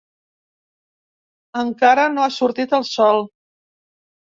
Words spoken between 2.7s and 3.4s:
el sol.